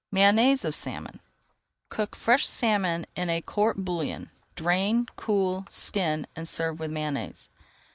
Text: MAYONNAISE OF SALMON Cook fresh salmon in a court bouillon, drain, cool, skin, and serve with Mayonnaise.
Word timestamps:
MAYONNAISE 0.11 0.65
OF 0.65 0.73
SALMON 0.73 1.19
Cook 1.89 2.15
fresh 2.15 2.47
salmon 2.47 3.05
in 3.15 3.29
a 3.29 3.39
court 3.39 3.85
bouillon, 3.85 4.31
drain, 4.55 5.05
cool, 5.15 5.67
skin, 5.69 6.25
and 6.35 6.49
serve 6.49 6.79
with 6.79 6.89
Mayonnaise. 6.89 7.47